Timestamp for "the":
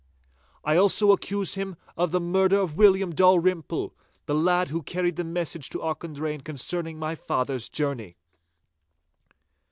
2.09-2.19, 4.25-4.33, 5.15-5.23